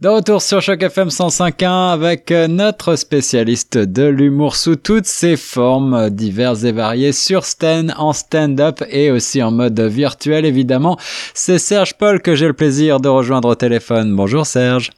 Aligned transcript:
De 0.00 0.08
retour 0.08 0.40
sur 0.42 0.62
Choc 0.62 0.80
FM 0.80 1.08
105.1 1.08 1.92
avec 1.92 2.30
euh, 2.30 2.46
notre 2.46 2.94
spécialiste 2.94 3.78
de 3.78 4.04
l'humour 4.04 4.54
sous 4.54 4.76
toutes 4.76 5.06
ses 5.06 5.36
formes 5.36 6.08
diverses 6.10 6.62
et 6.62 6.70
variées 6.70 7.10
sur 7.10 7.44
scène, 7.44 7.92
en 7.98 8.12
stand-up 8.12 8.80
et 8.90 9.10
aussi 9.10 9.42
en 9.42 9.50
mode 9.50 9.80
virtuel 9.80 10.44
évidemment. 10.44 10.96
C'est 11.34 11.58
Serge 11.58 11.98
Paul 11.98 12.22
que 12.22 12.36
j'ai 12.36 12.46
le 12.46 12.52
plaisir 12.52 13.00
de 13.00 13.08
rejoindre 13.08 13.48
au 13.48 13.56
téléphone. 13.56 14.14
Bonjour 14.14 14.46
Serge. 14.46 14.92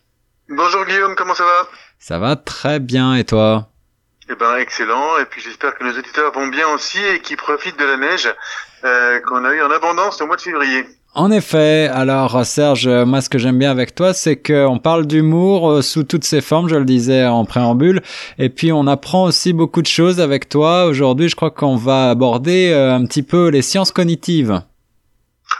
Bonjour 0.51 0.85
Guillaume, 0.85 1.15
comment 1.17 1.35
ça 1.35 1.45
va? 1.45 1.69
Ça 1.99 2.19
va 2.19 2.37
très 2.37 2.79
bien 2.79 3.15
et 3.15 3.25
toi? 3.25 3.70
Eh 4.33 4.37
ben 4.37 4.57
excellent 4.59 5.19
et 5.19 5.25
puis 5.25 5.41
j'espère 5.41 5.75
que 5.75 5.83
nos 5.83 5.91
auditeurs 5.99 6.33
vont 6.33 6.47
bien 6.47 6.69
aussi 6.69 7.05
et 7.05 7.21
qu'ils 7.21 7.37
profitent 7.37 7.79
de 7.79 7.85
la 7.85 7.97
neige 7.97 8.33
euh, 8.85 9.19
qu'on 9.21 9.45
a 9.45 9.53
eu 9.53 9.61
en 9.61 9.71
abondance 9.71 10.21
au 10.21 10.27
mois 10.27 10.37
de 10.37 10.41
février. 10.41 10.87
En 11.13 11.33
effet, 11.33 11.91
alors 11.93 12.47
Serge, 12.47 12.87
moi 12.87 13.21
ce 13.21 13.29
que 13.29 13.39
j'aime 13.39 13.59
bien 13.59 13.73
avec 13.73 13.97
toi, 13.97 14.15
c'est 14.15 14.37
qu'on 14.37 14.79
parle 14.79 15.07
d'humour 15.07 15.69
euh, 15.69 15.83
sous 15.83 16.05
toutes 16.05 16.23
ses 16.23 16.41
formes, 16.41 16.69
je 16.69 16.77
le 16.77 16.85
disais 16.85 17.27
en 17.27 17.45
préambule, 17.45 18.01
et 18.39 18.49
puis 18.49 18.71
on 18.71 18.87
apprend 18.87 19.25
aussi 19.25 19.53
beaucoup 19.53 19.83
de 19.83 19.89
choses 19.89 20.21
avec 20.21 20.49
toi. 20.49 20.85
Aujourd'hui, 20.85 21.29
je 21.29 21.35
crois 21.35 21.51
qu'on 21.51 21.77
va 21.77 22.11
aborder 22.11 22.71
euh, 22.71 22.95
un 22.95 23.05
petit 23.07 23.25
peu 23.25 23.49
les 23.49 23.63
sciences 23.63 23.91
cognitives. 23.91 24.63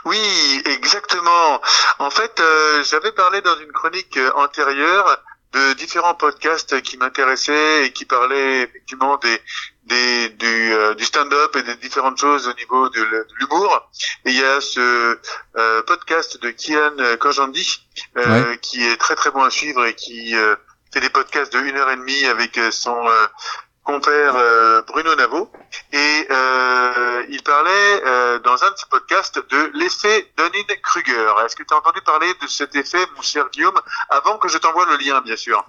Oui, 0.05 0.61
exactement. 0.65 1.59
En 1.99 2.09
fait, 2.09 2.39
euh, 2.39 2.83
j'avais 2.89 3.11
parlé 3.11 3.41
dans 3.41 3.57
une 3.61 3.73
chronique 3.73 4.17
antérieure 4.35 5.21
de 5.53 5.73
différents 5.73 6.13
podcasts 6.13 6.81
qui 6.81 6.97
m'intéressaient 6.97 7.85
et 7.85 7.91
qui 7.91 8.05
parlaient 8.05 8.61
effectivement 8.61 9.17
des, 9.17 9.41
des, 9.85 10.29
du, 10.29 10.73
euh, 10.73 10.93
du 10.93 11.03
stand-up 11.03 11.55
et 11.57 11.63
des 11.63 11.75
différentes 11.75 12.17
choses 12.17 12.47
au 12.47 12.53
niveau 12.53 12.89
de, 12.89 13.27
l'humour. 13.39 13.89
Et 14.25 14.31
il 14.31 14.39
y 14.39 14.43
a 14.43 14.61
ce 14.61 15.19
euh, 15.57 15.83
podcast 15.83 16.41
de 16.41 16.51
Kian 16.51 17.17
Kojandi 17.19 17.85
euh, 18.17 18.55
qui 18.57 18.85
est 18.85 18.97
très 18.97 19.15
très 19.15 19.31
bon 19.31 19.43
à 19.43 19.49
suivre 19.49 19.85
et 19.85 19.95
qui 19.95 20.33
fait 20.93 20.99
des 20.99 21.09
podcasts 21.09 21.53
de 21.53 21.59
une 21.59 21.75
heure 21.77 21.89
et 21.89 21.97
demie 21.97 22.25
avec 22.25 22.59
son 22.71 23.05
compère 23.83 24.33
Bruno 24.87 25.15
Navo 25.15 25.51
et 25.91 26.27
il 27.29 27.41
parlait 27.43 28.03
euh, 28.31 28.39
dans 28.39 28.53
un 28.53 28.71
de 28.71 28.77
ses 28.77 28.85
podcasts 28.89 29.37
de 29.37 29.71
l'effet 29.77 30.31
Dunning-Kruger. 30.37 31.45
Est-ce 31.45 31.55
que 31.55 31.63
tu 31.63 31.73
as 31.73 31.77
entendu 31.77 32.01
parler 32.05 32.27
de 32.41 32.47
cet 32.47 32.75
effet, 32.75 32.99
mon 33.15 33.21
cher 33.21 33.45
Guillaume, 33.51 33.79
avant 34.09 34.37
que 34.37 34.47
je 34.47 34.57
t'envoie 34.57 34.85
le 34.85 34.97
lien, 35.03 35.21
bien 35.21 35.35
sûr 35.35 35.63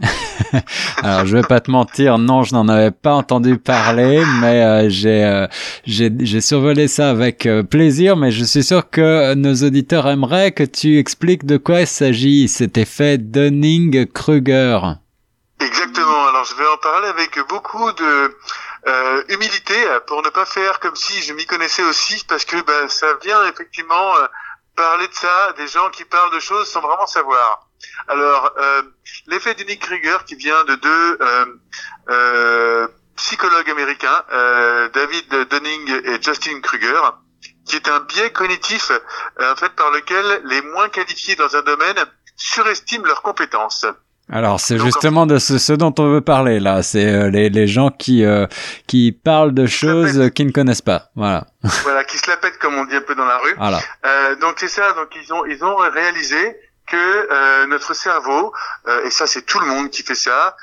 Alors, 1.03 1.27
je 1.27 1.37
vais 1.37 1.43
pas 1.43 1.61
te 1.61 1.71
mentir, 1.71 2.19
non, 2.19 2.43
je 2.43 2.55
n'en 2.55 2.69
avais 2.69 2.91
pas 2.91 3.15
entendu 3.15 3.59
parler, 3.59 4.25
mais 4.41 4.91
j'ai 4.91 5.47
j'ai 5.87 6.41
survolé 6.41 6.89
ça 6.89 7.11
avec 7.11 7.49
plaisir, 7.71 8.17
mais 8.17 8.31
je 8.31 8.45
suis 8.45 8.63
sûr 8.63 8.89
que 8.89 9.35
nos 9.35 9.55
auditeurs 9.55 10.09
aimeraient 10.09 10.53
que 10.53 10.65
tu 10.65 10.99
expliques 10.99 11.45
de 11.45 11.57
quoi 11.57 11.81
il 11.81 11.87
s'agit, 11.87 12.49
cet 12.49 12.79
effet 12.79 13.19
Dunning-Kruger. 13.19 14.79
Exactement. 15.61 16.27
Alors 16.29 16.45
je 16.45 16.55
vais 16.55 16.67
en 16.67 16.77
parler 16.79 17.09
avec 17.09 17.39
beaucoup 17.49 17.93
de 17.93 18.37
euh, 18.87 19.23
humilité 19.29 19.77
pour 20.07 20.23
ne 20.23 20.29
pas 20.31 20.45
faire 20.45 20.81
comme 20.81 20.97
si 20.97 21.23
je 21.23 21.33
m'y 21.33 21.47
connaissais 21.47 21.85
aussi, 21.85 22.25
parce 22.29 22.45
que 22.45 22.61
ben, 22.63 22.89
ça 22.89 23.15
vient 23.23 23.45
effectivement 23.47 24.17
euh, 24.17 24.27
parler 24.75 25.07
de 25.07 25.15
ça, 25.15 25.53
des 25.57 25.69
gens 25.69 25.91
qui 25.91 26.05
parlent 26.05 26.33
de 26.35 26.41
choses 26.41 26.69
sans 26.69 26.81
vraiment 26.81 27.07
savoir. 27.07 27.69
Alors 28.09 28.53
euh, 28.59 28.83
l'effet 29.27 29.55
d'Unique 29.55 29.83
Krieger 29.83 30.25
qui 30.25 30.35
vient 30.35 30.65
de 30.65 30.75
deux 30.75 31.19
euh, 32.09 32.89
psychologues 33.17 33.71
américains, 33.71 34.25
David 34.95 35.31
Dunning 35.51 36.03
et 36.05 36.23
Justin 36.23 36.61
Kruger, 36.61 37.01
qui 37.67 37.77
est 37.77 37.89
un 37.89 38.01
biais 38.01 38.33
cognitif 38.33 38.91
en 39.39 39.55
fait 39.55 39.71
par 39.77 39.91
lequel 39.91 40.43
les 40.45 40.63
moins 40.63 40.89
qualifiés 40.89 41.37
dans 41.37 41.55
un 41.55 41.63
domaine 41.63 42.05
surestiment 42.37 43.07
leurs 43.07 43.23
compétences. 43.23 43.87
Alors 44.31 44.61
c'est 44.61 44.79
justement 44.79 45.27
de 45.27 45.39
ce, 45.39 45.73
dont 45.73 45.95
on 45.99 46.09
veut 46.09 46.21
parler 46.21 46.61
là, 46.61 46.83
c'est 46.83 47.07
euh, 47.07 47.31
les, 47.31 47.51
les 47.51 47.67
gens 47.67 47.91
qui 47.91 48.25
euh, 48.25 48.47
qui 48.87 49.13
parlent 49.13 49.53
de 49.53 49.67
choses 49.67 50.31
qu'ils 50.35 50.47
ne 50.47 50.53
connaissent 50.53 50.83
pas, 50.83 51.11
voilà. 51.17 51.47
Voilà, 51.83 52.05
qui 52.05 52.19
se 52.19 52.31
la 52.31 52.37
pètent 52.37 52.59
comme 52.59 52.75
on 52.75 52.85
dit 52.85 52.95
un 52.97 53.01
peu 53.01 53.15
dans 53.15 53.25
la 53.25 53.39
rue. 53.39 53.55
Voilà. 53.57 53.81
Euh, 54.07 54.37
donc 54.37 54.55
c'est 54.59 54.69
ça, 54.69 54.93
donc 54.93 55.09
ils 55.17 55.33
ont 55.33 55.45
ils 55.47 55.65
ont 55.65 55.77
réalisé 55.77 56.57
que 56.87 56.97
euh, 56.97 57.67
notre 57.67 57.95
cerveau 57.95 58.53
et 59.05 59.11
ça 59.11 59.27
c'est 59.27 59.43
tout 59.43 59.59
le 59.59 59.67
monde 59.67 59.91
qui 59.91 60.03
fait 60.03 60.15
ça, 60.15 60.57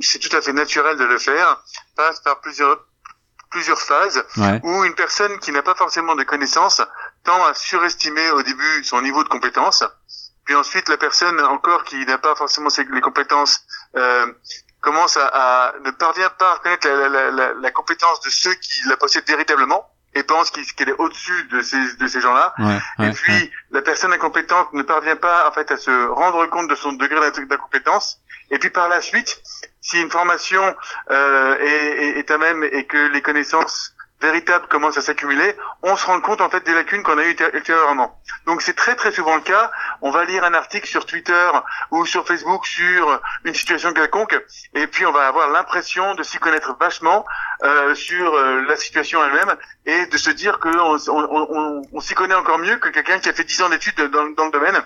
c'est 0.00 0.18
tout 0.18 0.34
à 0.36 0.40
fait 0.40 0.52
naturel 0.52 0.96
de 0.96 1.04
le 1.04 1.18
faire, 1.18 1.62
passe 1.96 2.20
par 2.20 2.40
plusieurs 2.40 2.78
plusieurs 3.50 3.80
phases 3.80 4.24
où 4.62 4.84
une 4.84 4.94
personne 4.94 5.38
qui 5.38 5.52
n'a 5.52 5.62
pas 5.62 5.74
forcément 5.74 6.14
de 6.16 6.22
connaissances 6.22 6.82
tend 7.24 7.44
à 7.44 7.54
surestimer 7.54 8.30
au 8.30 8.42
début 8.42 8.84
son 8.84 9.02
niveau 9.02 9.24
de 9.24 9.28
compétence 9.28 9.84
puis 10.48 10.54
ensuite, 10.54 10.88
la 10.88 10.96
personne 10.96 11.38
encore 11.42 11.84
qui 11.84 12.06
n'a 12.06 12.16
pas 12.16 12.34
forcément 12.34 12.70
les 12.78 13.02
compétences 13.02 13.60
euh, 13.96 14.32
commence 14.80 15.18
à, 15.18 15.26
à, 15.26 15.74
ne 15.84 15.90
parvient 15.90 16.30
pas 16.30 16.52
à 16.52 16.54
reconnaître 16.54 16.88
la, 16.88 17.08
la, 17.10 17.30
la, 17.30 17.52
la, 17.52 17.70
compétence 17.70 18.22
de 18.22 18.30
ceux 18.30 18.54
qui 18.54 18.80
la 18.88 18.96
possèdent 18.96 19.28
véritablement 19.28 19.86
et 20.14 20.22
pense 20.22 20.50
qu'elle 20.50 20.88
est 20.88 20.98
au-dessus 20.98 21.44
de 21.52 21.60
ces, 21.60 21.96
de 21.96 22.06
ces 22.06 22.22
gens-là. 22.22 22.54
et 22.98 23.10
puis, 23.10 23.52
la 23.72 23.82
personne 23.82 24.10
incompétente 24.10 24.72
ne 24.72 24.82
parvient 24.82 25.16
pas 25.16 25.46
en 25.46 25.52
fait 25.52 25.70
à 25.70 25.76
se 25.76 26.06
rendre 26.06 26.46
compte 26.46 26.70
de 26.70 26.76
son 26.76 26.92
degré 26.92 27.30
d'incompétence. 27.30 28.18
Et 28.50 28.58
puis 28.58 28.70
par 28.70 28.88
la 28.88 29.02
suite, 29.02 29.42
si 29.82 30.00
une 30.00 30.10
formation 30.10 30.74
euh, 31.10 31.58
est, 31.58 32.04
est, 32.04 32.18
est 32.20 32.30
à 32.30 32.38
même 32.38 32.64
et 32.64 32.86
que 32.86 33.12
les 33.12 33.20
connaissances 33.20 33.94
véritable 34.20 34.66
commence 34.68 34.98
à 34.98 35.02
s'accumuler, 35.02 35.56
on 35.82 35.96
se 35.96 36.06
rend 36.06 36.20
compte 36.20 36.40
en 36.40 36.50
fait 36.50 36.64
des 36.64 36.74
lacunes 36.74 37.02
qu'on 37.02 37.18
a 37.18 37.24
eues 37.24 37.36
ultérieurement. 37.52 38.20
Donc 38.46 38.62
c'est 38.62 38.74
très 38.74 38.96
très 38.96 39.12
souvent 39.12 39.36
le 39.36 39.42
cas. 39.42 39.70
On 40.02 40.10
va 40.10 40.24
lire 40.24 40.44
un 40.44 40.54
article 40.54 40.86
sur 40.86 41.06
Twitter 41.06 41.50
ou 41.90 42.04
sur 42.04 42.26
Facebook 42.26 42.66
sur 42.66 43.20
une 43.44 43.54
situation 43.54 43.92
quelconque, 43.92 44.36
et 44.74 44.86
puis 44.86 45.06
on 45.06 45.12
va 45.12 45.28
avoir 45.28 45.50
l'impression 45.50 46.14
de 46.14 46.22
s'y 46.22 46.38
connaître 46.38 46.76
vachement 46.78 47.24
euh, 47.62 47.94
sur 47.94 48.34
euh, 48.34 48.62
la 48.62 48.76
situation 48.76 49.24
elle-même 49.24 49.56
et 49.86 50.06
de 50.06 50.16
se 50.16 50.30
dire 50.30 50.58
que 50.58 50.68
on, 50.68 52.00
s'y 52.00 52.14
connaît 52.14 52.34
encore 52.34 52.58
mieux 52.58 52.76
que 52.76 52.88
quelqu'un 52.88 53.18
qui 53.18 53.28
a 53.28 53.32
fait 53.32 53.44
10 53.44 53.62
ans 53.62 53.68
d'études 53.68 54.00
dans, 54.10 54.24
le 54.24 54.50
domaine. 54.52 54.80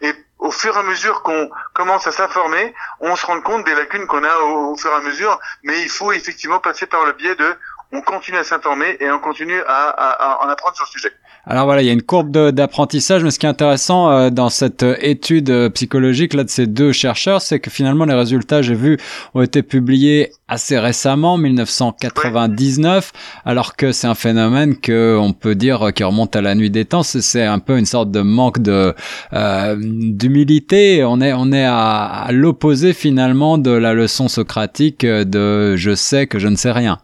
Et 0.00 0.12
au 0.38 0.50
fur 0.50 0.76
et 0.76 0.78
à 0.78 0.82
mesure 0.82 1.22
qu'on 1.22 1.50
commence 1.74 2.06
à 2.06 2.12
s'informer, 2.12 2.74
on 3.00 3.16
se 3.16 3.26
rend 3.26 3.40
compte 3.40 3.64
des 3.64 3.74
lacunes 3.74 4.06
qu'on 4.06 4.24
a 4.24 4.36
au, 4.38 4.76
fur 4.76 4.90
et 4.90 4.94
à 4.94 5.00
mesure, 5.00 5.38
mais 5.62 5.82
il 5.82 5.88
faut 5.88 6.12
effectivement 6.12 6.60
passer 6.60 6.86
par 6.86 7.04
le 7.04 7.12
biais 7.12 7.34
de 7.34 7.56
on 7.92 8.00
continue 8.00 8.38
à 8.38 8.44
s'informer 8.44 8.96
et 9.00 9.10
on 9.10 9.18
continue 9.18 9.60
à, 9.66 9.88
à, 9.90 10.10
à, 10.10 10.44
en 10.44 10.48
apprendre 10.48 10.74
sur 10.74 10.84
le 10.86 10.90
sujet. 10.90 11.12
Alors 11.48 11.66
voilà, 11.66 11.82
il 11.82 11.86
y 11.86 11.90
a 11.90 11.92
une 11.92 12.02
courbe 12.02 12.50
d'apprentissage, 12.50 13.22
mais 13.22 13.30
ce 13.30 13.38
qui 13.38 13.46
est 13.46 13.48
intéressant 13.48 14.10
euh, 14.10 14.30
dans 14.30 14.48
cette 14.50 14.84
étude 15.00 15.48
euh, 15.50 15.70
psychologique 15.70 16.34
là 16.34 16.42
de 16.42 16.50
ces 16.50 16.66
deux 16.66 16.90
chercheurs, 16.90 17.40
c'est 17.40 17.60
que 17.60 17.70
finalement 17.70 18.04
les 18.04 18.14
résultats, 18.14 18.62
j'ai 18.62 18.74
vu, 18.74 18.98
ont 19.32 19.42
été 19.42 19.62
publiés 19.62 20.32
assez 20.48 20.76
récemment, 20.76 21.38
1999, 21.38 23.12
alors 23.44 23.76
que 23.76 23.92
c'est 23.92 24.08
un 24.08 24.16
phénomène 24.16 24.76
que 24.76 25.16
on 25.20 25.32
peut 25.32 25.54
dire 25.54 25.92
qui 25.94 26.02
remonte 26.02 26.34
à 26.34 26.42
la 26.42 26.56
nuit 26.56 26.70
des 26.70 26.84
temps. 26.84 27.04
C'est 27.04 27.44
un 27.44 27.60
peu 27.60 27.78
une 27.78 27.86
sorte 27.86 28.10
de 28.10 28.22
manque 28.22 28.58
de 28.58 28.92
euh, 29.32 29.76
d'humilité. 29.78 31.04
On 31.04 31.20
est 31.20 31.32
on 31.32 31.52
est 31.52 31.64
à, 31.64 32.06
à 32.06 32.32
l'opposé 32.32 32.92
finalement 32.92 33.56
de 33.56 33.70
la 33.70 33.94
leçon 33.94 34.26
socratique 34.26 35.06
de 35.06 35.76
je 35.76 35.94
sais 35.94 36.26
que 36.26 36.40
je 36.40 36.48
ne 36.48 36.56
sais 36.56 36.72
rien. 36.72 36.98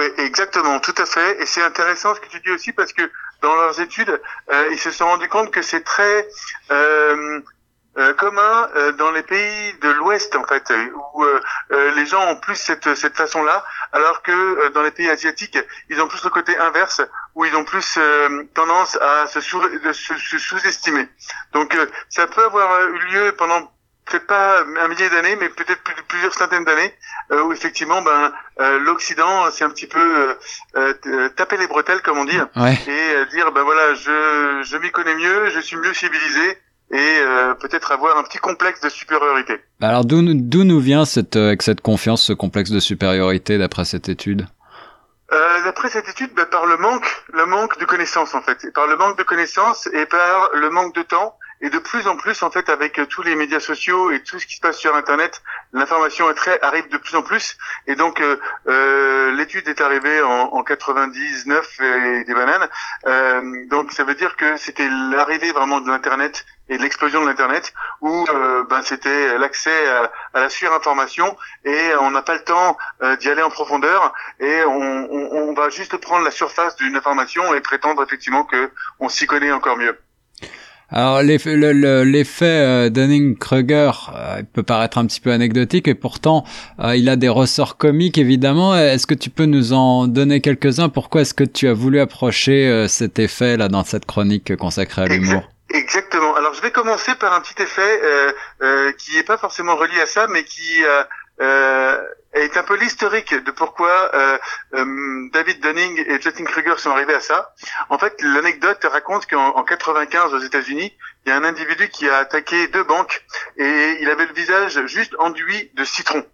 Oui, 0.00 0.06
exactement, 0.16 0.80
tout 0.80 0.94
à 0.96 1.04
fait. 1.04 1.42
Et 1.42 1.46
c'est 1.46 1.62
intéressant 1.62 2.14
ce 2.14 2.20
que 2.20 2.28
tu 2.28 2.40
dis 2.40 2.50
aussi 2.50 2.72
parce 2.72 2.94
que 2.94 3.02
dans 3.42 3.54
leurs 3.54 3.78
études, 3.82 4.18
euh, 4.50 4.68
ils 4.72 4.78
se 4.78 4.90
sont 4.90 5.04
rendus 5.04 5.28
compte 5.28 5.50
que 5.50 5.60
c'est 5.60 5.82
très 5.82 6.26
euh, 6.70 7.40
euh, 7.98 8.14
commun 8.14 8.70
euh, 8.76 8.92
dans 8.92 9.10
les 9.10 9.22
pays 9.22 9.74
de 9.82 9.90
l'Ouest 9.90 10.34
en 10.36 10.44
fait, 10.44 10.72
où 11.14 11.22
euh, 11.22 11.40
les 11.96 12.06
gens 12.06 12.26
ont 12.28 12.36
plus 12.36 12.54
cette, 12.54 12.94
cette 12.94 13.14
façon-là, 13.14 13.62
alors 13.92 14.22
que 14.22 14.68
dans 14.68 14.82
les 14.82 14.90
pays 14.90 15.10
asiatiques, 15.10 15.58
ils 15.90 16.00
ont 16.00 16.08
plus 16.08 16.24
le 16.24 16.30
côté 16.30 16.56
inverse, 16.56 17.02
où 17.34 17.44
ils 17.44 17.54
ont 17.54 17.64
plus 17.64 17.98
tendance 18.54 18.96
à 19.02 19.26
se 19.26 19.40
sous-estimer. 19.40 21.10
Donc 21.52 21.76
ça 22.08 22.26
peut 22.26 22.44
avoir 22.44 22.80
eu 22.88 22.98
lieu 23.10 23.32
pendant 23.36 23.70
peut-être 24.10 24.26
pas 24.26 24.60
un 24.60 24.88
millier 24.88 25.08
d'années, 25.08 25.36
mais 25.40 25.48
peut-être 25.48 25.80
plusieurs 26.08 26.34
centaines 26.34 26.64
d'années, 26.64 26.92
euh, 27.32 27.42
où 27.44 27.52
effectivement, 27.52 28.02
ben, 28.02 28.32
euh, 28.60 28.78
l'Occident, 28.80 29.50
c'est 29.52 29.64
un 29.64 29.70
petit 29.70 29.86
peu 29.86 30.36
euh, 30.76 31.28
taper 31.36 31.56
les 31.56 31.66
bretelles, 31.66 32.02
comme 32.02 32.18
on 32.18 32.24
dit, 32.24 32.36
et 32.36 33.26
dire, 33.32 33.52
ben 33.52 33.62
voilà, 33.62 33.94
je, 33.94 34.62
je 34.64 34.76
m'y 34.78 34.90
connais 34.90 35.14
mieux, 35.14 35.50
je 35.50 35.60
suis 35.60 35.76
mieux 35.76 35.94
civilisé, 35.94 36.58
et 36.92 37.22
peut-être 37.60 37.92
avoir 37.92 38.18
un 38.18 38.24
petit 38.24 38.38
complexe 38.38 38.80
de 38.80 38.88
supériorité. 38.88 39.60
Alors 39.80 40.04
d'où 40.04 40.22
d'où 40.22 40.64
nous 40.64 40.80
vient 40.80 41.04
cette 41.04 41.36
avec 41.36 41.62
cette 41.62 41.80
confiance, 41.80 42.22
ce 42.22 42.32
complexe 42.32 42.70
de 42.70 42.80
supériorité 42.80 43.58
d'après 43.58 43.84
cette 43.84 44.08
étude? 44.08 44.46
Euh, 45.32 45.62
D'après 45.64 45.88
cette 45.90 46.08
étude, 46.08 46.34
ben, 46.34 46.46
par 46.46 46.66
le 46.66 46.76
manque, 46.76 47.06
le 47.32 47.46
manque 47.46 47.78
de 47.78 47.84
connaissances 47.84 48.34
en 48.34 48.42
fait, 48.42 48.72
par 48.74 48.88
le 48.88 48.96
manque 48.96 49.16
de 49.16 49.22
connaissances 49.22 49.88
et 49.92 50.06
par 50.06 50.50
le 50.54 50.70
manque 50.70 50.94
de 50.96 51.02
temps 51.02 51.36
Et 51.62 51.70
de 51.70 51.78
plus 51.78 52.06
en 52.06 52.16
plus, 52.16 52.42
en 52.42 52.50
fait, 52.50 52.68
avec 52.68 53.00
tous 53.08 53.22
les 53.22 53.34
médias 53.34 53.60
sociaux 53.60 54.10
et 54.10 54.22
tout 54.22 54.38
ce 54.38 54.46
qui 54.46 54.56
se 54.56 54.60
passe 54.60 54.78
sur 54.78 54.94
Internet, 54.94 55.42
l'information 55.72 56.26
arrive 56.62 56.88
de 56.88 56.96
plus 56.96 57.14
en 57.16 57.22
plus. 57.22 57.58
Et 57.86 57.94
donc, 57.94 58.20
euh, 58.20 58.38
euh 58.68 59.30
l'étude 59.32 59.68
est 59.68 59.80
arrivée 59.80 60.22
en, 60.22 60.52
en 60.52 60.62
99 60.62 61.80
et 61.80 62.24
des 62.24 62.34
bananes. 62.34 62.68
Euh, 63.06 63.66
donc, 63.68 63.92
ça 63.92 64.04
veut 64.04 64.14
dire 64.14 64.36
que 64.36 64.56
c'était 64.56 64.88
l'arrivée 64.88 65.52
vraiment 65.52 65.80
de 65.80 65.88
l'Internet 65.88 66.44
et 66.70 66.78
l'explosion 66.78 67.22
de 67.22 67.26
l'internet 67.26 67.72
où 68.00 68.24
euh, 68.30 68.64
ben, 68.70 68.80
c'était 68.82 69.36
l'accès 69.38 69.88
à, 69.88 70.10
à, 70.34 70.40
la 70.40 70.48
surinformation 70.48 71.36
et 71.64 71.94
on 72.00 72.10
n'a 72.12 72.22
pas 72.22 72.34
le 72.34 72.44
temps 72.44 72.78
euh, 73.02 73.16
d'y 73.16 73.28
aller 73.28 73.42
en 73.42 73.50
profondeur 73.50 74.14
et 74.38 74.64
on, 74.64 74.80
on, 75.10 75.48
on, 75.48 75.54
va 75.54 75.68
juste 75.68 75.96
prendre 75.96 76.24
la 76.24 76.30
surface 76.30 76.76
d'une 76.76 76.96
information 76.96 77.54
et 77.54 77.60
prétendre 77.60 78.02
effectivement 78.02 78.44
que 78.44 78.70
on 79.00 79.08
s'y 79.08 79.26
connaît 79.26 79.52
encore 79.52 79.76
mieux. 79.76 79.98
Alors 80.90 81.22
l'effet 81.22 81.54
euh, 82.44 82.90
Dunning-Kruger 82.90 83.90
euh, 84.14 84.42
peut 84.52 84.62
paraître 84.62 84.98
un 84.98 85.06
petit 85.06 85.20
peu 85.20 85.30
anecdotique 85.30 85.88
et 85.88 85.94
pourtant 85.94 86.44
il 86.94 87.08
a 87.08 87.16
des 87.16 87.28
ressorts 87.28 87.76
comiques 87.76 88.18
évidemment. 88.18 88.76
Est-ce 88.76 89.06
que 89.06 89.14
tu 89.14 89.30
peux 89.30 89.44
nous 89.44 89.72
en 89.72 90.06
donner 90.06 90.40
quelques-uns? 90.40 90.88
Pourquoi 90.88 91.22
est-ce 91.22 91.34
que 91.34 91.44
tu 91.44 91.68
as 91.68 91.74
voulu 91.74 92.00
approcher 92.00 92.86
cet 92.88 93.18
effet 93.18 93.56
là 93.56 93.68
dans 93.68 93.84
cette 93.84 94.06
chronique 94.06 94.56
consacrée 94.56 95.02
à 95.02 95.06
l'humour? 95.06 95.42
Exactement. 95.72 96.34
Alors 96.34 96.52
je 96.54 96.62
vais 96.62 96.72
commencer 96.72 97.14
par 97.14 97.32
un 97.32 97.40
petit 97.40 97.62
effet 97.62 98.00
euh, 98.02 98.32
euh, 98.62 98.92
qui 98.92 99.14
n'est 99.14 99.22
pas 99.22 99.38
forcément 99.38 99.76
relié 99.76 100.00
à 100.00 100.06
ça, 100.06 100.26
mais 100.28 100.42
qui 100.42 100.84
euh, 100.84 100.88
euh 100.88 101.04
est 101.40 102.56
un 102.56 102.62
peu 102.62 102.76
l'historique 102.76 103.34
de 103.34 103.50
pourquoi 103.50 104.14
euh, 104.14 104.38
David 105.32 105.60
Dunning 105.60 106.04
et 106.06 106.20
Justin 106.20 106.44
Kruger 106.44 106.74
sont 106.78 106.90
arrivés 106.90 107.14
à 107.14 107.20
ça. 107.20 107.54
En 107.88 107.98
fait, 107.98 108.20
l'anecdote 108.22 108.84
raconte 108.84 109.26
qu'en 109.26 109.62
95 109.62 110.34
aux 110.34 110.38
États-Unis, 110.38 110.92
il 111.24 111.28
y 111.28 111.32
a 111.32 111.36
un 111.36 111.44
individu 111.44 111.88
qui 111.88 112.08
a 112.08 112.18
attaqué 112.18 112.68
deux 112.68 112.84
banques 112.84 113.24
et 113.56 113.98
il 114.00 114.08
avait 114.08 114.26
le 114.26 114.32
visage 114.32 114.86
juste 114.86 115.14
enduit 115.18 115.70
de 115.74 115.84
citron. 115.84 116.24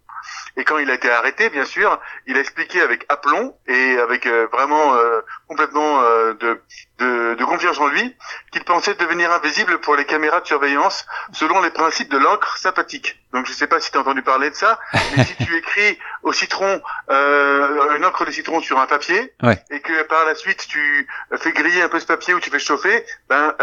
Et 0.57 0.63
quand 0.63 0.79
il 0.79 0.89
a 0.89 0.95
été 0.95 1.09
arrêté, 1.09 1.49
bien 1.51 1.65
sûr, 1.65 1.99
il 2.25 2.35
a 2.35 2.39
expliqué 2.39 2.81
avec 2.81 3.05
aplomb 3.09 3.55
et 3.67 3.99
avec 3.99 4.25
euh, 4.25 4.47
vraiment 4.51 4.95
euh, 4.95 5.21
complètement 5.47 6.01
euh, 6.01 6.33
de, 6.33 6.59
de, 6.97 7.35
de, 7.35 7.45
confiance 7.45 7.79
en 7.79 7.85
lui 7.85 8.15
qu'il 8.51 8.63
pensait 8.63 8.95
devenir 8.95 9.31
invisible 9.31 9.79
pour 9.81 9.95
les 9.95 10.05
caméras 10.05 10.41
de 10.41 10.47
surveillance 10.47 11.05
selon 11.31 11.61
les 11.61 11.69
principes 11.69 12.09
de 12.09 12.17
l'encre 12.17 12.57
sympathique. 12.57 13.19
Donc 13.33 13.45
je 13.45 13.51
ne 13.51 13.55
sais 13.55 13.67
pas 13.67 13.79
si 13.79 13.91
tu 13.91 13.99
as 13.99 14.01
entendu 14.01 14.23
parler 14.23 14.49
de 14.49 14.55
ça, 14.55 14.79
mais 15.15 15.23
si 15.25 15.35
tu 15.35 15.55
écris 15.55 15.99
au 16.23 16.33
citron 16.33 16.81
une 17.07 18.05
encre 18.05 18.25
de 18.25 18.31
citron 18.31 18.59
sur 18.59 18.79
un 18.79 18.87
papier 18.87 19.33
et 19.69 19.79
que 19.79 20.03
par 20.03 20.25
la 20.25 20.33
suite 20.33 20.65
tu 20.67 21.07
fais 21.37 21.51
griller 21.51 21.83
un 21.83 21.89
peu 21.89 21.99
ce 21.99 22.07
papier 22.07 22.33
ou 22.33 22.39
tu 22.39 22.49
fais 22.49 22.59
chauffer, 22.59 23.05
ben 23.29 23.53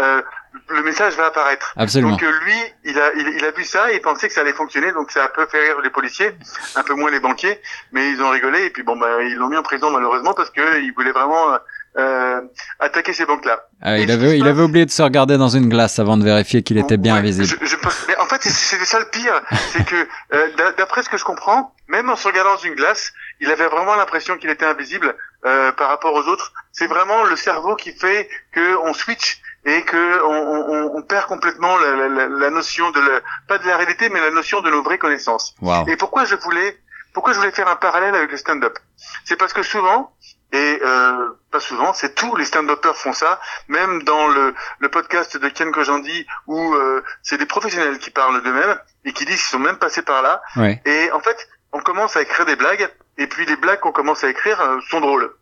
le 0.69 0.83
message 0.83 1.15
va 1.15 1.27
apparaître. 1.27 1.73
Absolument. 1.77 2.11
Donc 2.11 2.21
lui, 2.21 2.59
il 2.85 2.99
a, 2.99 3.13
il, 3.13 3.45
a 3.45 3.51
vu 3.51 3.63
ça 3.63 3.91
et 3.91 3.95
il 3.95 4.01
pensait 4.01 4.27
que 4.27 4.33
ça 4.33 4.41
allait 4.41 4.53
fonctionner, 4.53 4.91
donc 4.91 5.11
ça 5.11 5.23
a 5.23 5.27
peu 5.27 5.45
fait 5.47 5.59
rire 5.59 5.81
les 5.83 5.89
policiers, 5.89 6.31
un 6.75 6.83
peu 6.83 6.93
moins 6.93 7.11
les 7.11 7.19
banquiers, 7.19 7.59
mais 7.91 8.09
ils 8.11 8.21
ont 8.21 8.29
rigolé 8.29 8.65
et 8.65 8.69
puis 8.69 8.83
bon, 8.83 8.97
bah, 8.97 9.23
ils 9.23 9.35
l'ont 9.35 9.49
mis 9.49 9.57
en 9.57 9.63
prison 9.63 9.91
malheureusement 9.91 10.33
parce 10.33 10.49
que 10.49 10.81
il 10.81 10.93
voulait 10.93 11.11
vraiment 11.11 11.57
euh, 11.97 12.41
attaquer 12.79 13.13
ces 13.13 13.25
banques-là. 13.25 13.67
Ah, 13.81 13.97
il 13.97 14.11
avait, 14.11 14.37
il 14.37 14.47
avait 14.47 14.63
oublié 14.63 14.85
de 14.85 14.91
se 14.91 15.01
regarder 15.01 15.37
dans 15.37 15.47
une 15.47 15.69
glace 15.69 15.97
avant 15.97 16.17
de 16.17 16.23
vérifier 16.23 16.61
qu'il 16.61 16.77
était 16.77 16.97
bien 16.97 17.21
visible. 17.21 17.57
Je, 17.61 17.75
mais 18.07 18.17
en 18.17 18.25
fait, 18.25 18.41
c'était 18.43 18.83
ça 18.83 18.99
le 18.99 19.05
pire, 19.05 19.41
c'est 19.71 19.85
que 19.85 20.07
euh, 20.33 20.47
d'après 20.77 21.03
ce 21.03 21.09
que 21.09 21.17
je 21.17 21.23
comprends, 21.23 21.73
même 21.87 22.09
en 22.09 22.15
se 22.15 22.27
regardant 22.27 22.55
dans 22.55 22.61
une 22.61 22.75
glace, 22.75 23.13
il 23.39 23.49
avait 23.49 23.67
vraiment 23.67 23.95
l'impression 23.95 24.37
qu'il 24.37 24.49
était 24.49 24.65
invisible 24.65 25.15
euh, 25.45 25.71
par 25.71 25.89
rapport 25.89 26.13
aux 26.13 26.27
autres. 26.27 26.51
C'est 26.71 26.87
vraiment 26.87 27.23
le 27.23 27.35
cerveau 27.35 27.75
qui 27.75 27.91
fait 27.91 28.27
que 28.51 28.77
on 28.83 28.93
switch 28.93 29.41
et 29.65 29.81
que 29.83 30.23
on, 30.23 30.73
on, 30.73 30.97
on 30.97 31.01
perd 31.01 31.25
complètement 31.27 31.77
la, 31.77 32.07
la, 32.07 32.27
la 32.27 32.49
notion 32.49 32.91
de 32.91 32.99
la, 32.99 33.21
pas 33.47 33.57
de 33.57 33.67
la 33.67 33.77
réalité, 33.77 34.09
mais 34.09 34.19
la 34.21 34.31
notion 34.31 34.61
de 34.61 34.69
nos 34.69 34.83
vraies 34.83 34.97
connaissances. 34.99 35.55
Et 35.87 35.97
pourquoi 35.97 36.25
je 36.25 36.35
voulais 36.35 36.77
pourquoi 37.13 37.31
je 37.31 37.39
voulais 37.39 37.51
faire 37.51 37.69
un 37.69 37.77
parallèle 37.77 38.13
avec 38.13 38.29
le 38.29 38.37
stand-up? 38.37 38.77
C'est 39.23 39.37
parce 39.37 39.53
que 39.53 39.63
souvent, 39.63 40.13
et 40.51 40.79
euh, 40.83 41.29
pas 41.49 41.61
souvent, 41.61 41.93
c'est 41.93 42.13
tous 42.13 42.35
les 42.35 42.43
stand-uppers 42.43 42.97
font 42.97 43.13
ça, 43.13 43.39
même 43.69 44.03
dans 44.03 44.27
le, 44.27 44.53
le 44.79 44.89
podcast 44.89 45.37
de 45.37 45.47
Ken 45.47 45.71
Kojandi, 45.71 46.27
où 46.47 46.73
euh, 46.73 47.01
c'est 47.23 47.37
des 47.37 47.45
professionnels 47.45 47.99
qui 47.99 48.09
parlent 48.09 48.43
d'eux-mêmes 48.43 48.77
et 49.05 49.13
qui 49.13 49.23
disent 49.25 49.37
qu'ils 49.37 49.51
sont 49.51 49.59
même 49.59 49.77
passés 49.77 50.01
par 50.01 50.21
là. 50.21 50.41
Et 50.85 51.09
en 51.13 51.21
fait, 51.21 51.37
on 51.71 51.79
commence 51.79 52.17
à 52.17 52.21
écrire 52.21 52.45
des 52.45 52.57
blagues, 52.57 52.89
et 53.17 53.27
puis 53.27 53.45
les 53.45 53.55
blagues 53.55 53.79
qu'on 53.79 53.93
commence 53.93 54.25
à 54.25 54.29
écrire 54.29 54.59
euh, 54.59 54.79
sont 54.89 54.99
drôles. 54.99 55.33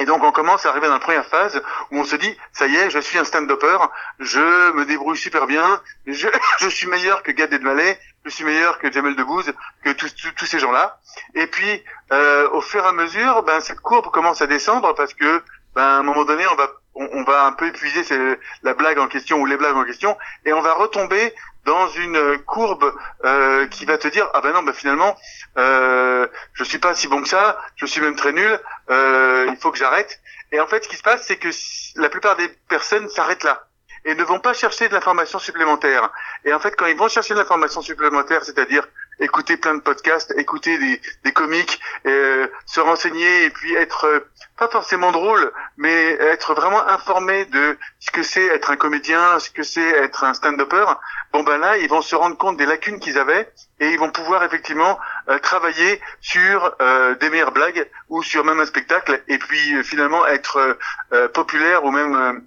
Et 0.00 0.04
donc 0.06 0.22
on 0.24 0.32
commence 0.32 0.64
à 0.64 0.70
arriver 0.70 0.86
dans 0.86 0.94
la 0.94 1.00
première 1.00 1.26
phase 1.26 1.62
où 1.90 1.98
on 1.98 2.04
se 2.04 2.16
dit 2.16 2.36
ça 2.52 2.66
y 2.66 2.76
est, 2.76 2.90
je 2.90 2.98
suis 2.98 3.18
un 3.18 3.24
stand-upper, 3.24 3.78
je 4.20 4.72
me 4.72 4.86
débrouille 4.86 5.18
super 5.18 5.46
bien, 5.46 5.80
je, 6.06 6.28
je 6.60 6.68
suis 6.68 6.86
meilleur 6.86 7.22
que 7.22 7.30
Gad 7.30 7.52
Elmaleh, 7.52 7.98
je 8.24 8.30
suis 8.30 8.44
meilleur 8.44 8.78
que 8.78 8.90
Jamel 8.90 9.16
Debbouze, 9.16 9.52
que 9.84 9.90
tous, 9.90 10.14
tous, 10.36 10.46
ces 10.46 10.58
gens-là. 10.58 10.98
Et 11.34 11.46
puis 11.46 11.84
euh, 12.12 12.48
au 12.50 12.60
fur 12.60 12.84
et 12.84 12.88
à 12.88 12.92
mesure, 12.92 13.42
ben 13.42 13.60
cette 13.60 13.80
courbe 13.80 14.10
commence 14.10 14.40
à 14.40 14.46
descendre 14.46 14.94
parce 14.94 15.12
que 15.12 15.42
ben 15.74 15.82
à 15.82 15.98
un 15.98 16.02
moment 16.02 16.24
donné 16.24 16.46
on 16.46 16.54
va 16.54 16.68
on, 16.94 17.22
va 17.24 17.46
un 17.46 17.52
peu 17.52 17.68
épuiser 17.68 18.02
la 18.62 18.74
blague 18.74 18.98
en 18.98 19.08
question 19.08 19.40
ou 19.40 19.46
les 19.46 19.56
blagues 19.56 19.76
en 19.76 19.84
question 19.84 20.16
et 20.44 20.52
on 20.52 20.60
va 20.60 20.74
retomber 20.74 21.34
dans 21.64 21.88
une 21.88 22.38
courbe 22.38 22.92
euh, 23.24 23.66
qui 23.68 23.84
va 23.86 23.96
te 23.96 24.08
dire 24.08 24.28
ah 24.34 24.40
ben 24.42 24.52
non 24.52 24.62
ben 24.62 24.74
finalement 24.74 25.16
euh, 25.56 26.26
je 26.52 26.64
suis 26.64 26.78
pas 26.78 26.94
si 26.94 27.08
bon 27.08 27.22
que 27.22 27.28
ça 27.28 27.58
je 27.76 27.86
suis 27.86 28.00
même 28.00 28.16
très 28.16 28.32
nul 28.32 28.60
euh, 28.90 29.46
il 29.48 29.56
faut 29.56 29.70
que 29.70 29.78
j'arrête. 29.78 30.20
Et 30.52 30.60
en 30.60 30.66
fait 30.66 30.84
ce 30.84 30.88
qui 30.88 30.96
se 30.96 31.02
passe 31.02 31.24
c'est 31.26 31.36
que 31.36 31.48
la 31.96 32.08
plupart 32.08 32.36
des 32.36 32.48
personnes 32.68 33.08
s'arrêtent 33.08 33.44
là 33.44 33.66
et 34.04 34.14
ne 34.14 34.24
vont 34.24 34.40
pas 34.40 34.52
chercher 34.52 34.88
de 34.88 34.94
l'information 34.94 35.38
supplémentaire. 35.38 36.10
Et 36.44 36.52
en 36.52 36.58
fait 36.58 36.74
quand 36.76 36.86
ils 36.86 36.96
vont 36.96 37.08
chercher 37.08 37.34
de 37.34 37.38
l'information 37.38 37.82
supplémentaire 37.82 38.44
c'est-à-dire 38.44 38.86
écouter 39.20 39.56
plein 39.56 39.74
de 39.74 39.80
podcasts, 39.80 40.32
écouter 40.36 40.78
des, 40.78 41.00
des 41.24 41.32
comiques, 41.32 41.80
euh, 42.06 42.46
se 42.66 42.80
renseigner 42.80 43.44
et 43.44 43.50
puis 43.50 43.74
être 43.74 44.06
euh, 44.06 44.20
pas 44.58 44.68
forcément 44.68 45.12
drôle, 45.12 45.52
mais 45.76 46.12
être 46.12 46.54
vraiment 46.54 46.86
informé 46.88 47.44
de 47.46 47.78
ce 48.00 48.10
que 48.10 48.22
c'est 48.22 48.46
être 48.46 48.70
un 48.70 48.76
comédien, 48.76 49.38
ce 49.38 49.50
que 49.50 49.62
c'est 49.62 49.80
être 49.80 50.24
un 50.24 50.34
stand-upper. 50.34 50.84
Bon 51.32 51.42
ben 51.42 51.58
là, 51.58 51.78
ils 51.78 51.88
vont 51.88 52.02
se 52.02 52.14
rendre 52.14 52.36
compte 52.36 52.56
des 52.56 52.66
lacunes 52.66 53.00
qu'ils 53.00 53.18
avaient 53.18 53.50
et 53.80 53.90
ils 53.90 53.98
vont 53.98 54.10
pouvoir 54.10 54.44
effectivement 54.44 54.98
euh, 55.28 55.38
travailler 55.38 56.00
sur 56.20 56.76
des 57.20 57.30
meilleures 57.30 57.52
blagues 57.52 57.88
ou 58.08 58.22
sur 58.22 58.44
même 58.44 58.60
un 58.60 58.66
spectacle 58.66 59.22
et 59.28 59.38
puis 59.38 59.82
finalement 59.84 60.26
être 60.26 60.76
populaire 61.32 61.84
ou 61.84 61.90
même 61.90 62.42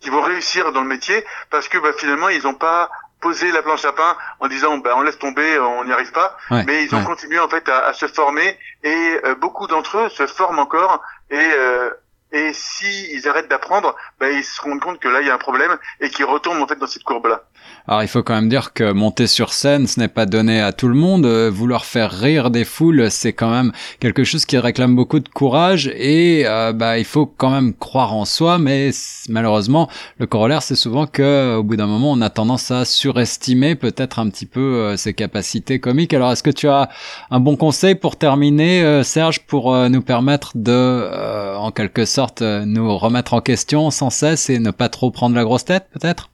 qui 0.00 0.10
vont 0.10 0.22
réussir 0.22 0.72
dans 0.72 0.82
le 0.82 0.88
métier 0.88 1.24
parce 1.50 1.68
que 1.68 1.78
bah, 1.78 1.92
finalement 1.96 2.28
ils 2.28 2.42
n'ont 2.42 2.54
pas 2.54 2.90
poser 3.22 3.50
la 3.52 3.62
planche 3.62 3.84
à 3.86 3.92
pain 3.92 4.16
en 4.40 4.48
disant 4.48 4.76
ben 4.78 4.92
on 4.96 5.02
laisse 5.02 5.18
tomber, 5.18 5.58
on 5.58 5.84
n'y 5.84 5.92
arrive 5.92 6.12
pas. 6.12 6.36
mais 6.50 6.84
ils 6.84 6.94
ont 6.94 7.04
continué 7.04 7.38
en 7.38 7.48
fait 7.48 7.66
à, 7.68 7.94
se 7.94 8.06
former. 8.06 8.58
Et 8.84 9.20
euh, 9.24 9.34
beaucoup 9.36 9.66
d'entre 9.66 9.98
eux 9.98 10.08
se 10.10 10.26
forment 10.26 10.58
encore. 10.58 11.00
Et 11.30 11.36
euh, 11.36 11.90
et 12.32 12.52
si 12.54 13.10
ils 13.12 13.28
arrêtent 13.28 13.50
d'apprendre, 13.50 13.94
ben, 14.18 14.32
ils 14.34 14.44
se 14.44 14.60
rendent 14.60 14.80
compte 14.80 14.98
que 14.98 15.08
là 15.08 15.20
il 15.20 15.26
y 15.26 15.30
a 15.30 15.34
un 15.34 15.38
problème 15.38 15.76
et 16.00 16.08
qu'ils 16.08 16.24
retournent 16.24 16.62
en 16.62 16.66
fait 16.66 16.78
dans 16.78 16.86
cette 16.86 17.04
courbe 17.04 17.26
là. 17.26 17.42
Alors 17.88 18.02
il 18.02 18.08
faut 18.08 18.22
quand 18.22 18.34
même 18.34 18.48
dire 18.48 18.72
que 18.72 18.92
monter 18.92 19.26
sur 19.26 19.52
scène, 19.52 19.86
ce 19.88 19.98
n'est 19.98 20.08
pas 20.08 20.24
donné 20.24 20.60
à 20.60 20.72
tout 20.72 20.86
le 20.86 20.94
monde. 20.94 21.26
Euh, 21.26 21.50
vouloir 21.52 21.84
faire 21.84 22.12
rire 22.12 22.50
des 22.50 22.64
foules, 22.64 23.10
c'est 23.10 23.32
quand 23.32 23.50
même 23.50 23.72
quelque 23.98 24.22
chose 24.22 24.44
qui 24.44 24.56
réclame 24.56 24.94
beaucoup 24.94 25.18
de 25.18 25.28
courage 25.28 25.88
et 25.88 26.44
euh, 26.46 26.72
bah 26.72 26.98
il 26.98 27.04
faut 27.04 27.26
quand 27.26 27.50
même 27.50 27.74
croire 27.74 28.14
en 28.14 28.24
soi. 28.24 28.58
Mais 28.58 28.90
malheureusement, 29.28 29.88
le 30.18 30.26
corollaire, 30.26 30.62
c'est 30.62 30.76
souvent 30.76 31.06
que 31.06 31.56
au 31.56 31.64
bout 31.64 31.76
d'un 31.76 31.86
moment, 31.86 32.12
on 32.12 32.20
a 32.20 32.30
tendance 32.30 32.70
à 32.70 32.84
surestimer 32.84 33.74
peut-être 33.74 34.20
un 34.20 34.28
petit 34.28 34.46
peu 34.46 34.60
euh, 34.60 34.96
ses 34.96 35.12
capacités 35.12 35.80
comiques. 35.80 36.14
Alors 36.14 36.30
est-ce 36.30 36.44
que 36.44 36.50
tu 36.50 36.68
as 36.68 36.88
un 37.30 37.40
bon 37.40 37.56
conseil 37.56 37.96
pour 37.96 38.16
terminer, 38.16 39.02
Serge, 39.02 39.40
pour 39.40 39.74
nous 39.88 40.02
permettre 40.02 40.52
de, 40.54 41.56
en 41.56 41.70
quelque 41.72 42.04
sorte, 42.04 42.21
nous 42.40 42.96
remettre 42.98 43.34
en 43.34 43.40
question 43.40 43.90
sans 43.90 44.10
cesse 44.10 44.50
et 44.50 44.58
ne 44.58 44.70
pas 44.70 44.88
trop 44.88 45.10
prendre 45.10 45.34
la 45.34 45.44
grosse 45.44 45.64
tête, 45.64 45.88
peut-être? 45.92 46.30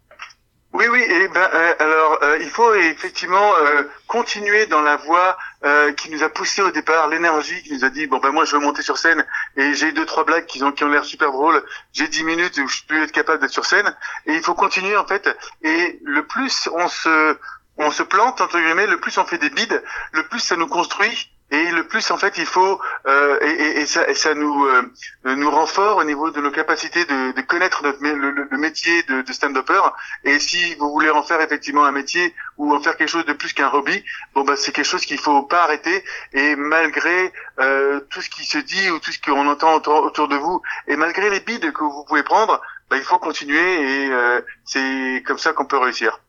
Oui, 0.75 0.87
oui. 0.89 1.01
Et 1.01 1.29
ben, 1.29 1.49
euh, 1.55 1.75
alors, 1.79 2.23
euh, 2.23 2.39
il 2.41 2.51
faut 2.51 2.73
effectivement 2.75 3.55
euh, 3.57 3.83
continuer 4.07 4.67
dans 4.67 4.83
la 4.83 4.97
voie 4.97 5.37
qui 5.97 6.11
nous 6.11 6.23
a 6.23 6.29
poussé 6.29 6.63
au 6.63 6.71
départ, 6.71 7.09
l'énergie 7.09 7.61
qui 7.65 7.73
nous 7.73 7.85
a 7.85 7.91
dit 7.91 8.07
bon 8.07 8.19
ben 8.19 8.31
moi 8.31 8.45
je 8.45 8.55
veux 8.55 8.63
monter 8.63 8.81
sur 8.81 8.97
scène 8.97 9.27
et 9.57 9.75
j'ai 9.75 9.91
deux 9.91 10.07
trois 10.07 10.25
blagues 10.25 10.47
qui 10.47 10.63
ont 10.63 10.71
qui 10.71 10.85
ont 10.85 10.89
l'air 10.89 11.05
super 11.05 11.33
drôles. 11.33 11.65
J'ai 11.93 12.07
dix 12.07 12.23
minutes 12.23 12.57
où 12.59 12.69
je 12.69 12.83
peux 12.87 13.03
être 13.03 13.11
capable 13.11 13.41
d'être 13.41 13.51
sur 13.51 13.67
scène 13.67 13.93
et 14.27 14.35
il 14.35 14.41
faut 14.41 14.55
continuer 14.55 14.97
en 14.97 15.05
fait. 15.05 15.29
Et 15.63 15.99
le 16.05 16.25
plus 16.25 16.69
on 16.73 16.87
se 16.87 17.37
on 17.77 17.91
se 17.91 18.05
plante 18.05 18.41
entre 18.41 18.61
guillemets, 18.61 18.87
le 18.87 19.01
plus 19.01 19.19
on 19.19 19.25
fait 19.25 19.39
des 19.39 19.51
bides, 19.51 19.83
le 20.13 20.29
plus 20.29 20.39
ça 20.39 20.55
nous 20.55 20.69
construit 20.69 21.29
et 21.51 21.71
le 21.71 21.87
plus, 21.89 22.11
en 22.11 22.19
fait, 22.19 22.37
il 22.37 22.45
faut 22.45 22.79
euh, 23.07 23.39
et, 23.41 23.81
et, 23.81 23.87
ça, 23.87 24.07
et, 24.09 24.15
ça, 24.15 24.35
nous 24.35 24.67
euh, 24.67 24.83
nous 25.25 25.51
rend 25.51 25.67
au 25.97 26.05
niveau 26.05 26.31
de 26.31 26.41
nos 26.41 26.51
capacités 26.51 27.05
de, 27.07 27.33
de 27.33 27.41
connaître 27.41 27.83
notre, 27.83 28.03
le, 28.03 28.31
le, 28.31 28.59
métier 28.59 29.03
de, 29.05 29.23
de 29.23 29.33
stand-upper. 29.33 29.81
Et 30.25 30.39
si 30.41 30.75
vous 30.75 30.91
voulez 30.91 31.09
en 31.09 31.23
faire 31.23 31.41
effectivement 31.41 31.87
un 31.87 31.93
métier 31.93 32.35
ou 32.59 32.75
en 32.75 32.81
faire 32.81 32.97
quelque 32.97 33.09
chose 33.09 33.25
de 33.25 33.33
plus 33.33 33.55
qu'un 33.55 33.71
hobby, 33.71 34.05
bon 34.35 34.45
bah 34.45 34.57
c'est 34.57 34.73
quelque 34.73 34.85
chose 34.87 35.07
qu'il 35.07 35.19
faut 35.19 35.43
pas 35.43 35.65
arrêter. 35.65 36.05
Et 36.35 36.55
malgré 36.57 37.33
euh, 37.61 38.01
tout 38.11 38.21
ce 38.21 38.29
qui 38.29 38.45
se 38.45 38.59
dit 38.59 38.91
ou 38.91 38.99
tout 38.99 39.13
ce 39.13 39.21
qu'on 39.21 39.47
entend 39.47 39.75
autour, 39.75 40.03
autour, 40.03 40.29
de 40.29 40.37
vous, 40.37 40.61
et 40.87 40.97
malgré 40.97 41.31
les 41.31 41.41
bides 41.41 41.73
que 41.73 41.85
vous 41.85 42.05
pouvez 42.05 42.25
prendre, 42.25 42.61
bah, 42.91 42.97
il 42.97 43.03
faut 43.05 43.19
continuer 43.19 44.05
et 44.07 44.11
c'est 44.65 45.23
comme 45.27 45.39
ça 45.39 45.53
qu'on 45.55 45.67
peut 45.67 45.79
réussir. 45.79 46.21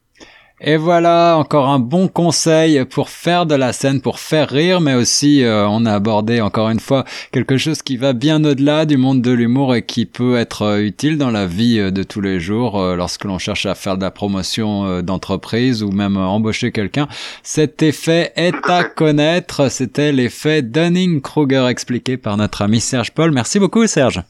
Et 0.62 0.76
voilà, 0.76 1.38
encore 1.38 1.70
un 1.70 1.80
bon 1.80 2.10
conseil 2.10 2.84
pour 2.84 3.10
faire 3.10 3.46
de 3.46 3.56
la 3.56 3.72
scène, 3.72 4.02
pour 4.02 4.20
faire 4.20 4.50
rire, 4.50 4.82
mais 4.82 4.94
aussi 4.94 5.42
euh, 5.42 5.66
on 5.70 5.86
a 5.86 5.94
abordé 5.94 6.42
encore 6.42 6.70
une 6.70 6.82
fois 6.82 7.06
quelque 7.32 7.56
chose 7.56 7.82
qui 7.82 7.96
va 7.96 8.12
bien 8.12 8.44
au-delà 8.44 8.86
du 8.86 8.98
monde 8.98 9.22
de 9.22 9.32
l'humour 9.32 9.74
et 9.74 9.84
qui 9.84 10.06
peut 10.06 10.38
être 10.38 10.64
euh, 10.64 10.84
utile 10.84 11.18
dans 11.18 11.32
la 11.32 11.46
vie 11.46 11.80
euh, 11.80 11.92
de 11.92 12.04
tous 12.04 12.20
les 12.20 12.42
jours 12.42 12.82
lorsque 12.96 13.24
l'on 13.24 13.38
cherche 13.38 13.66
à 13.66 13.76
faire 13.76 13.98
de 13.98 14.02
la 14.02 14.12
promotion 14.12 15.02
d'entreprise 15.02 15.82
ou 15.82 15.92
même 15.92 16.18
embaucher 16.18 16.72
quelqu'un. 16.72 17.08
Cet 17.42 17.82
effet 17.82 18.34
est 18.36 18.70
à 18.70 18.84
connaître. 18.84 19.70
C'était 19.72 20.12
l'effet 20.12 20.62
Dunning-Kruger 20.62 21.68
expliqué 21.70 22.18
par 22.18 22.36
notre 22.36 22.62
ami 22.62 22.82
Serge 22.82 23.12
Paul. 23.12 23.32
Merci 23.32 23.60
beaucoup 23.60 23.86
Serge. 23.88 24.24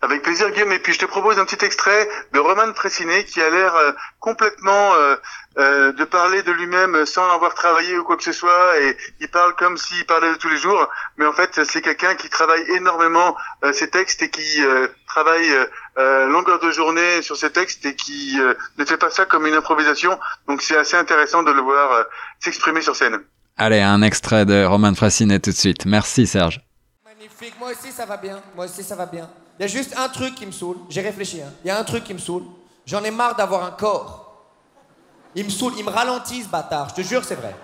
Avec 0.00 0.22
plaisir 0.22 0.48
Guillaume, 0.52 0.70
et 0.70 0.78
puis 0.78 0.92
je 0.92 1.00
te 1.00 1.06
propose 1.06 1.40
un 1.40 1.44
petit 1.44 1.64
extrait 1.64 2.08
de 2.32 2.38
Roman 2.38 2.72
Fressinet 2.72 3.24
qui 3.24 3.40
a 3.40 3.50
l'air 3.50 3.74
euh, 3.74 3.90
complètement 4.20 4.94
euh, 4.94 5.16
euh, 5.58 5.92
de 5.92 6.04
parler 6.04 6.44
de 6.44 6.52
lui-même 6.52 7.04
sans 7.04 7.28
avoir 7.34 7.54
travaillé 7.54 7.98
ou 7.98 8.04
quoi 8.04 8.16
que 8.16 8.22
ce 8.22 8.30
soit, 8.30 8.78
et 8.80 8.96
il 9.18 9.28
parle 9.28 9.56
comme 9.56 9.76
s'il 9.76 10.06
parlait 10.06 10.30
de 10.30 10.36
tous 10.36 10.48
les 10.48 10.56
jours, 10.56 10.88
mais 11.16 11.26
en 11.26 11.32
fait 11.32 11.64
c'est 11.64 11.82
quelqu'un 11.82 12.14
qui 12.14 12.28
travaille 12.28 12.62
énormément 12.76 13.36
ses 13.72 13.90
textes 13.90 14.22
et 14.22 14.30
qui 14.30 14.60
travaille 15.08 15.50
longueur 15.96 16.60
de 16.60 16.70
journée 16.70 17.20
sur 17.22 17.36
ses 17.36 17.50
textes 17.50 17.84
et 17.84 17.96
qui 17.96 18.38
ne 18.78 18.84
fait 18.84 18.98
pas 18.98 19.10
ça 19.10 19.24
comme 19.24 19.46
une 19.48 19.54
improvisation, 19.54 20.16
donc 20.46 20.62
c'est 20.62 20.76
assez 20.76 20.96
intéressant 20.96 21.42
de 21.42 21.50
le 21.50 21.60
voir 21.60 22.04
s'exprimer 22.38 22.82
sur 22.82 22.94
scène. 22.94 23.18
Allez, 23.56 23.80
un 23.80 24.02
extrait 24.02 24.46
de 24.46 24.64
Roman 24.64 24.94
Fressinet 24.94 25.40
tout 25.40 25.50
de 25.50 25.56
suite. 25.56 25.86
Merci 25.86 26.28
Serge. 26.28 26.60
Magnifique, 27.04 27.54
moi 27.58 27.70
aussi 27.72 27.90
ça 27.90 28.06
va 28.06 28.16
bien, 28.16 28.40
moi 28.54 28.66
aussi 28.66 28.84
ça 28.84 28.94
va 28.94 29.06
bien. 29.06 29.28
Il 29.58 29.62
y 29.62 29.64
a 29.64 29.68
juste 29.68 29.94
un 29.96 30.08
truc 30.08 30.34
qui 30.34 30.46
me 30.46 30.52
saoule. 30.52 30.78
J'ai 30.88 31.00
réfléchi. 31.00 31.42
Hein. 31.42 31.52
Il 31.64 31.68
y 31.68 31.70
a 31.70 31.78
un 31.78 31.84
truc 31.84 32.04
qui 32.04 32.14
me 32.14 32.18
saoule. 32.18 32.44
J'en 32.86 33.02
ai 33.02 33.10
marre 33.10 33.34
d'avoir 33.34 33.64
un 33.64 33.72
corps. 33.72 34.46
Il 35.34 35.44
me 35.44 35.50
saoule, 35.50 35.74
il 35.76 35.84
me 35.84 35.90
ralentit 35.90 36.42
ce 36.42 36.48
bâtard. 36.48 36.88
Je 36.90 36.94
te 36.94 37.00
jure, 37.02 37.24
c'est 37.24 37.34
vrai. 37.34 37.54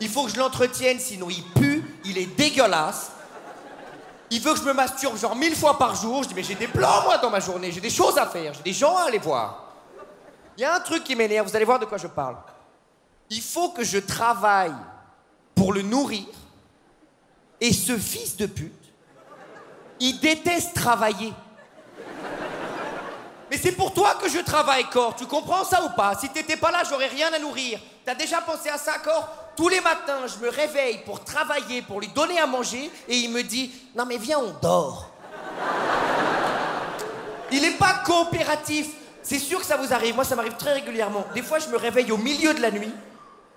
Il 0.00 0.08
faut 0.08 0.24
que 0.24 0.30
je 0.30 0.38
l'entretienne, 0.38 0.98
sinon 0.98 1.28
il 1.30 1.42
pue, 1.42 1.98
il 2.04 2.18
est 2.18 2.26
dégueulasse. 2.26 3.10
Il 4.30 4.40
veut 4.40 4.52
que 4.52 4.58
je 4.58 4.64
me 4.64 4.72
masturbe 4.72 5.16
genre 5.16 5.36
mille 5.36 5.54
fois 5.54 5.78
par 5.78 5.94
jour. 5.94 6.22
Je 6.22 6.28
dis, 6.28 6.34
mais 6.34 6.42
j'ai 6.42 6.54
des 6.54 6.66
plans, 6.66 7.02
moi, 7.02 7.18
dans 7.18 7.30
ma 7.30 7.40
journée. 7.40 7.70
J'ai 7.70 7.80
des 7.80 7.90
choses 7.90 8.16
à 8.16 8.26
faire. 8.26 8.54
J'ai 8.54 8.62
des 8.62 8.72
gens 8.72 8.96
à 8.96 9.04
aller 9.04 9.18
voir. 9.18 9.74
Il 10.56 10.62
y 10.62 10.64
a 10.64 10.74
un 10.74 10.80
truc 10.80 11.04
qui 11.04 11.14
m'énerve. 11.14 11.48
Vous 11.48 11.54
allez 11.54 11.64
voir 11.64 11.78
de 11.78 11.84
quoi 11.84 11.98
je 11.98 12.06
parle. 12.06 12.36
Il 13.30 13.42
faut 13.42 13.70
que 13.70 13.84
je 13.84 13.98
travaille 13.98 14.74
pour 15.54 15.72
le 15.72 15.82
nourrir. 15.82 16.26
Et 17.60 17.72
ce 17.72 17.96
fils 17.96 18.36
de 18.36 18.46
pute, 18.46 18.83
il 20.04 20.20
déteste 20.20 20.74
travailler. 20.74 21.32
Mais 23.50 23.56
c'est 23.56 23.72
pour 23.72 23.94
toi 23.94 24.16
que 24.20 24.28
je 24.28 24.38
travaille, 24.40 24.84
Cor. 24.90 25.14
Tu 25.16 25.24
comprends 25.24 25.64
ça 25.64 25.82
ou 25.82 25.90
pas? 25.96 26.14
Si 26.20 26.28
t'étais 26.28 26.58
pas 26.58 26.70
là, 26.70 26.82
j'aurais 26.88 27.06
rien 27.06 27.32
à 27.32 27.38
nourrir. 27.38 27.80
T'as 28.04 28.14
déjà 28.14 28.42
pensé 28.42 28.68
à 28.68 28.76
ça, 28.76 28.98
Cor? 29.02 29.26
Tous 29.56 29.68
les 29.68 29.80
matins, 29.80 30.26
je 30.26 30.44
me 30.44 30.50
réveille 30.50 30.98
pour 31.06 31.24
travailler, 31.24 31.80
pour 31.80 32.00
lui 32.00 32.08
donner 32.08 32.38
à 32.38 32.46
manger, 32.46 32.90
et 33.08 33.16
il 33.16 33.30
me 33.30 33.42
dit 33.42 33.72
Non, 33.94 34.04
mais 34.04 34.18
viens, 34.18 34.40
on 34.40 34.52
dort. 34.60 35.08
Il 37.50 37.64
est 37.64 37.78
pas 37.78 38.02
coopératif. 38.04 38.88
C'est 39.22 39.38
sûr 39.38 39.60
que 39.60 39.66
ça 39.66 39.78
vous 39.78 39.94
arrive. 39.94 40.16
Moi, 40.16 40.24
ça 40.24 40.36
m'arrive 40.36 40.56
très 40.56 40.74
régulièrement. 40.74 41.24
Des 41.34 41.42
fois, 41.42 41.60
je 41.60 41.68
me 41.68 41.78
réveille 41.78 42.12
au 42.12 42.18
milieu 42.18 42.52
de 42.52 42.60
la 42.60 42.70
nuit 42.70 42.92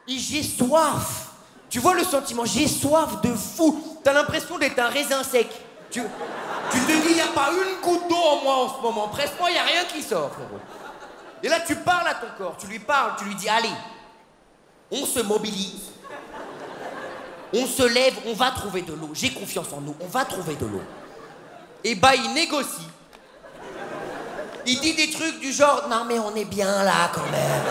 et 0.07 0.17
j'ai 0.17 0.43
soif. 0.43 1.31
Tu 1.69 1.79
vois 1.79 1.95
le 1.95 2.05
sentiment 2.05 2.45
J'ai 2.45 2.67
soif 2.69 3.19
de 3.21 3.33
fou. 3.33 3.99
T'as 4.01 4.13
l'impression 4.13 4.57
d'être 4.57 4.79
un 4.79 4.87
raisin 4.87 5.23
sec. 5.23 5.47
Tu, 5.89 6.01
te 6.01 6.85
dis, 6.85 7.09
il 7.09 7.15
n'y 7.15 7.21
a 7.21 7.27
pas 7.27 7.49
une 7.51 7.81
goutte 7.81 8.07
d'eau 8.09 8.15
en 8.15 8.43
moi 8.43 8.55
en 8.65 8.75
ce 8.75 8.81
moment. 8.81 9.07
Presse-moi, 9.07 9.49
il 9.49 9.53
n'y 9.53 9.59
a 9.59 9.63
rien 9.63 9.85
qui 9.85 10.01
sort, 10.01 10.31
frérot. 10.31 10.59
Et 11.43 11.49
là, 11.49 11.59
tu 11.61 11.75
parles 11.75 12.07
à 12.07 12.15
ton 12.15 12.27
corps, 12.37 12.57
tu 12.57 12.67
lui 12.67 12.79
parles, 12.79 13.13
tu 13.17 13.25
lui 13.25 13.35
dis, 13.35 13.47
allez, 13.47 13.69
on 14.91 15.05
se 15.05 15.19
mobilise. 15.19 15.91
On 17.53 17.65
se 17.65 17.83
lève, 17.83 18.15
on 18.25 18.33
va 18.33 18.51
trouver 18.51 18.81
de 18.81 18.93
l'eau. 18.93 19.11
J'ai 19.13 19.31
confiance 19.31 19.67
en 19.71 19.81
nous, 19.81 19.95
on 20.01 20.07
va 20.07 20.25
trouver 20.25 20.55
de 20.55 20.65
l'eau. 20.65 20.81
Et 21.83 21.95
bah, 21.95 22.15
il 22.15 22.33
négocie. 22.33 22.89
Il 24.65 24.81
dit 24.81 24.93
des 24.93 25.09
trucs 25.09 25.39
du 25.39 25.53
genre, 25.53 25.87
non 25.89 26.03
mais 26.05 26.19
on 26.19 26.35
est 26.35 26.43
bien 26.43 26.83
là 26.83 27.09
quand 27.13 27.29
même. 27.31 27.63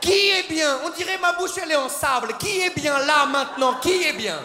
Qui 0.00 0.12
est 0.12 0.46
bien? 0.46 0.80
On 0.84 0.90
dirait 0.90 1.16
ma 1.16 1.32
bouche, 1.32 1.52
elle 1.62 1.70
est 1.70 1.76
en 1.76 1.88
sable. 1.88 2.36
Qui 2.38 2.60
est 2.60 2.74
bien 2.74 2.98
là 2.98 3.24
maintenant? 3.24 3.76
Qui 3.80 4.02
est 4.02 4.12
bien? 4.12 4.38